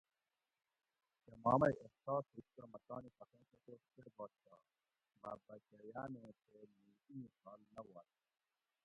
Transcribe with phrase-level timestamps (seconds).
[1.25, 4.53] کہ ما مئی احساس ہُوش تہ مہ تانی حقیں تپوس کۤرباش تہ
[5.21, 8.11] مہ بچہ یانیں تے مُو ای حال نہ وۤش